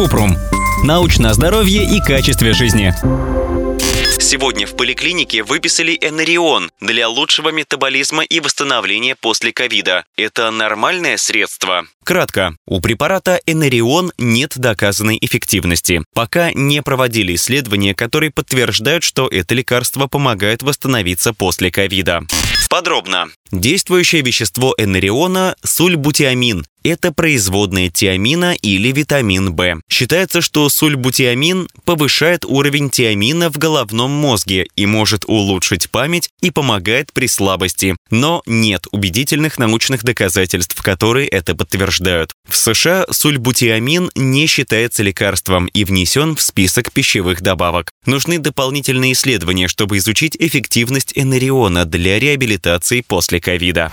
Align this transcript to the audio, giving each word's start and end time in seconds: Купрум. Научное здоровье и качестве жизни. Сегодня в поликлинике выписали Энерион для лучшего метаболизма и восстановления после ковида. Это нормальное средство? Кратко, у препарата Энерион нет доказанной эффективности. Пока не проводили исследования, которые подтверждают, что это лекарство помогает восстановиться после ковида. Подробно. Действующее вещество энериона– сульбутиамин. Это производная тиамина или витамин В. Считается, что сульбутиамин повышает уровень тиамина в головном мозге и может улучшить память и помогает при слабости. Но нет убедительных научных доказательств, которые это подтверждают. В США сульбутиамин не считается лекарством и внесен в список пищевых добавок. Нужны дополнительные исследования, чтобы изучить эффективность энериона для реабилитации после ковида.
Купрум. 0.00 0.34
Научное 0.82 1.34
здоровье 1.34 1.84
и 1.84 2.00
качестве 2.00 2.54
жизни. 2.54 2.94
Сегодня 4.18 4.66
в 4.66 4.74
поликлинике 4.74 5.42
выписали 5.42 5.92
Энерион 6.00 6.70
для 6.80 7.06
лучшего 7.06 7.50
метаболизма 7.50 8.22
и 8.22 8.40
восстановления 8.40 9.14
после 9.14 9.52
ковида. 9.52 10.04
Это 10.16 10.50
нормальное 10.50 11.18
средство? 11.18 11.84
Кратко, 12.02 12.56
у 12.66 12.80
препарата 12.80 13.42
Энерион 13.44 14.10
нет 14.16 14.54
доказанной 14.56 15.18
эффективности. 15.20 16.02
Пока 16.14 16.50
не 16.54 16.80
проводили 16.80 17.34
исследования, 17.34 17.94
которые 17.94 18.30
подтверждают, 18.30 19.04
что 19.04 19.28
это 19.28 19.54
лекарство 19.54 20.06
помогает 20.06 20.62
восстановиться 20.62 21.34
после 21.34 21.70
ковида. 21.70 22.22
Подробно. 22.70 23.28
Действующее 23.52 24.22
вещество 24.22 24.74
энериона– 24.78 25.56
сульбутиамин. 25.62 26.64
Это 26.82 27.12
производная 27.12 27.90
тиамина 27.90 28.54
или 28.54 28.90
витамин 28.90 29.54
В. 29.54 29.80
Считается, 29.90 30.40
что 30.40 30.68
сульбутиамин 30.70 31.68
повышает 31.84 32.46
уровень 32.46 32.88
тиамина 32.88 33.50
в 33.50 33.58
головном 33.58 34.10
мозге 34.10 34.66
и 34.76 34.86
может 34.86 35.24
улучшить 35.26 35.90
память 35.90 36.30
и 36.40 36.50
помогает 36.50 37.12
при 37.12 37.26
слабости. 37.26 37.96
Но 38.10 38.42
нет 38.46 38.86
убедительных 38.92 39.58
научных 39.58 40.04
доказательств, 40.04 40.80
которые 40.80 41.28
это 41.28 41.54
подтверждают. 41.54 42.32
В 42.48 42.56
США 42.56 43.04
сульбутиамин 43.10 44.10
не 44.14 44.46
считается 44.46 45.02
лекарством 45.02 45.66
и 45.66 45.84
внесен 45.84 46.34
в 46.34 46.40
список 46.40 46.92
пищевых 46.92 47.42
добавок. 47.42 47.90
Нужны 48.06 48.38
дополнительные 48.38 49.12
исследования, 49.12 49.68
чтобы 49.68 49.98
изучить 49.98 50.34
эффективность 50.38 51.12
энериона 51.14 51.84
для 51.84 52.18
реабилитации 52.18 53.02
после 53.06 53.38
ковида. 53.38 53.92